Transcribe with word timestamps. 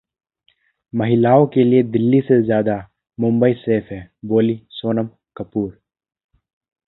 महिलाओं 0.93 1.45
के 1.47 1.63
लिए 1.63 1.83
दिल्ली 1.83 2.21
से 2.21 2.41
ज्यादा 2.43 2.77
मुंबई 3.17 3.53
सेफ 3.53 3.91
है 3.91 4.01
बोलीं 4.25 4.57
सोनम 4.69 5.09
कपूर 5.37 5.69